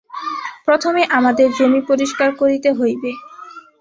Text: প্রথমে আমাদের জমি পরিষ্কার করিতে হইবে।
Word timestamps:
প্রথমে 0.65 1.01
আমাদের 1.17 1.47
জমি 1.57 1.81
পরিষ্কার 1.89 2.29
করিতে 2.35 2.69
হইবে। 2.71 3.11